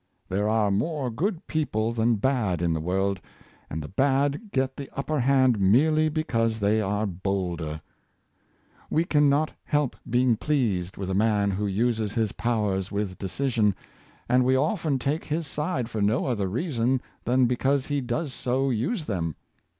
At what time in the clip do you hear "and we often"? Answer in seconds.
14.27-14.97